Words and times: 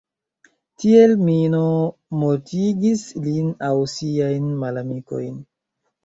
Tiel 0.83 1.11
Minoo 1.25 1.81
mortigis 2.21 3.03
lin 3.25 3.51
aŭ 3.67 3.69
siajn 3.91 4.47
malamikojn. 4.63 5.37